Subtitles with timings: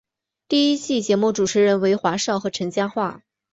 [0.47, 3.21] 第一季节目主持人为华少和陈嘉桦。